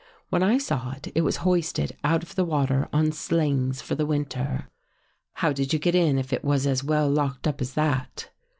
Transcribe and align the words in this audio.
When 0.31 0.41
I 0.41 0.57
saw 0.57 0.93
it, 0.93 1.11
it 1.13 1.21
was 1.21 1.37
hoisted 1.45 1.95
out 2.03 2.23
of 2.23 2.33
the 2.33 2.43
water 2.43 2.89
on 2.91 3.11
slings, 3.11 3.83
for 3.83 3.93
the 3.93 4.07
winter."" 4.07 4.65
How 5.43 5.53
did 5.53 5.73
you 5.73 5.77
get 5.77 5.93
in, 5.93 6.17
if 6.17 6.33
it 6.33 6.43
was 6.43 6.65
as 6.65 6.83
well 6.83 7.07
locked 7.07 7.47
up 7.47 7.61
as 7.61 7.73
that? 7.75 8.31